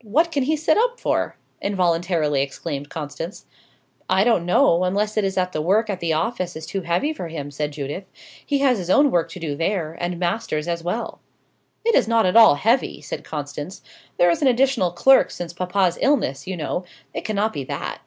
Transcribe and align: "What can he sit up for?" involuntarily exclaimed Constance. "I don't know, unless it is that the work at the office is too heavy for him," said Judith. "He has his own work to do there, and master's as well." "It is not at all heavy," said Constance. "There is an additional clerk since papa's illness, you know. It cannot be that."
"What 0.00 0.32
can 0.32 0.44
he 0.44 0.56
sit 0.56 0.78
up 0.78 0.98
for?" 0.98 1.36
involuntarily 1.60 2.40
exclaimed 2.40 2.88
Constance. 2.88 3.44
"I 4.08 4.24
don't 4.24 4.46
know, 4.46 4.82
unless 4.84 5.18
it 5.18 5.24
is 5.24 5.34
that 5.34 5.52
the 5.52 5.60
work 5.60 5.90
at 5.90 6.00
the 6.00 6.14
office 6.14 6.56
is 6.56 6.64
too 6.64 6.80
heavy 6.80 7.12
for 7.12 7.28
him," 7.28 7.50
said 7.50 7.72
Judith. 7.74 8.04
"He 8.46 8.60
has 8.60 8.78
his 8.78 8.88
own 8.88 9.10
work 9.10 9.30
to 9.32 9.38
do 9.38 9.54
there, 9.54 9.94
and 10.00 10.18
master's 10.18 10.68
as 10.68 10.82
well." 10.82 11.20
"It 11.84 11.94
is 11.94 12.08
not 12.08 12.24
at 12.24 12.34
all 12.34 12.54
heavy," 12.54 13.02
said 13.02 13.24
Constance. 13.24 13.82
"There 14.16 14.30
is 14.30 14.40
an 14.40 14.48
additional 14.48 14.90
clerk 14.90 15.30
since 15.30 15.52
papa's 15.52 15.98
illness, 16.00 16.46
you 16.46 16.56
know. 16.56 16.84
It 17.12 17.26
cannot 17.26 17.52
be 17.52 17.64
that." 17.64 17.98